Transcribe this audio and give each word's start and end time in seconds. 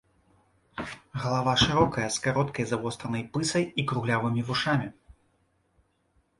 Галава 1.25 1.53
шырокая 1.65 2.07
з 2.17 2.25
кароткай 2.25 2.65
завостранай 2.73 3.23
пысай 3.37 3.65
і 3.71 3.81
круглявымі 3.95 4.41
вушамі. 4.51 4.93